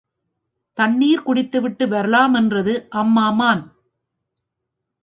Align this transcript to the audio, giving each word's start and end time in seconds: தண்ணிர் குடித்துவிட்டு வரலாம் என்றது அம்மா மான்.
தண்ணிர் 0.77 1.23
குடித்துவிட்டு 1.23 1.87
வரலாம் 1.87 2.33
என்றது 2.33 2.87
அம்மா 2.89 3.29
மான். 3.31 3.63